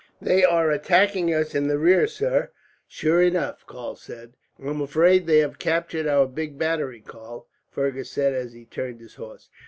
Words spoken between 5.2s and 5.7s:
they have